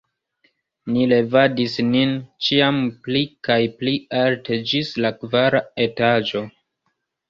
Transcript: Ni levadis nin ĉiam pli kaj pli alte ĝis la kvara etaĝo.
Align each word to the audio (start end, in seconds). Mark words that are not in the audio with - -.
Ni 0.93 1.03
levadis 1.11 1.75
nin 1.91 2.15
ĉiam 2.47 2.81
pli 3.05 3.23
kaj 3.51 3.61
pli 3.79 3.97
alte 4.25 4.63
ĝis 4.75 4.99
la 5.07 5.17
kvara 5.23 5.67
etaĝo. 5.91 6.49